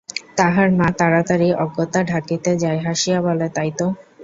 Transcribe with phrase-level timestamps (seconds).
[0.37, 3.87] তাহার মা তাড়াতাড়ি অজ্ঞতা ঢাকিতে যায়, হাসিয়া বলে, তাই তো!